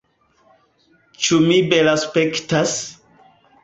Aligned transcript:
Ĉu 1.27 1.41
mi 1.45 1.61
belaspektas? 1.77 2.79